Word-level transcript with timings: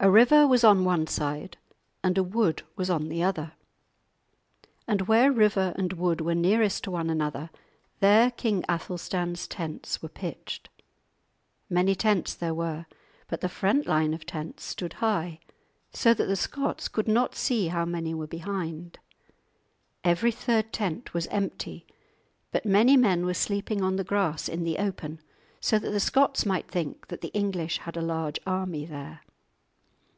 A 0.00 0.10
river 0.10 0.44
was 0.44 0.64
on 0.64 0.84
one 0.84 1.06
side, 1.06 1.56
and 2.02 2.18
a 2.18 2.24
wood 2.24 2.64
was 2.74 2.90
on 2.90 3.08
the 3.08 3.22
other. 3.22 3.52
And 4.88 5.02
where 5.02 5.30
river 5.30 5.72
and 5.76 5.92
wood 5.92 6.20
were 6.20 6.34
nearest 6.34 6.82
to 6.84 6.90
one 6.90 7.08
another, 7.08 7.48
there 8.00 8.32
King 8.32 8.64
Athelstan's 8.68 9.46
tents 9.46 10.02
were 10.02 10.08
pitched. 10.08 10.68
Many 11.70 11.94
tents 11.94 12.34
there 12.34 12.52
were, 12.52 12.86
but 13.28 13.40
the 13.40 13.48
front 13.48 13.86
line 13.86 14.12
of 14.14 14.26
tents 14.26 14.64
stood 14.64 14.94
high, 14.94 15.38
so 15.92 16.12
that 16.12 16.24
the 16.26 16.34
Scots 16.34 16.88
could 16.88 17.06
not 17.06 17.36
see 17.36 17.68
how 17.68 17.84
many 17.84 18.14
were 18.14 18.26
behind. 18.26 18.98
Every 20.02 20.32
third 20.32 20.72
tent 20.72 21.14
was 21.14 21.28
empty, 21.28 21.86
but 22.50 22.66
many 22.66 22.96
men 22.96 23.24
were 23.24 23.32
sleeping 23.32 23.80
on 23.80 23.94
the 23.94 24.02
grass 24.02 24.48
in 24.48 24.64
the 24.64 24.78
open, 24.78 25.20
so 25.60 25.78
that 25.78 25.90
the 25.92 26.00
Scots 26.00 26.44
might 26.44 26.66
think 26.66 27.06
that 27.06 27.20
the 27.20 27.28
English 27.32 27.78
had 27.78 27.96
a 27.96 28.02
large 28.02 28.40
army 28.44 28.84
there. 28.86 29.20